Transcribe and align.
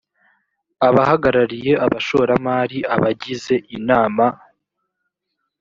abahagarariye 0.87 1.71
abashoramari 1.85 2.77
abagize 2.93 3.55
inama 3.77 4.25